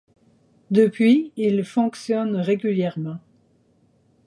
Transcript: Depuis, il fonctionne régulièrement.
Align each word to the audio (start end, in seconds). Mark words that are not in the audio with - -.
Depuis, 0.71 1.31
il 1.35 1.63
fonctionne 1.63 2.35
régulièrement. 2.35 3.19